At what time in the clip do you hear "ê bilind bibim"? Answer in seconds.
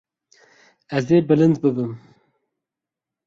1.17-1.91